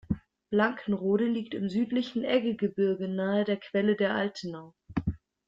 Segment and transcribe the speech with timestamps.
[0.49, 4.73] Blankenrode liegt im südlichen Eggegebirge nahe der Quelle der Altenau.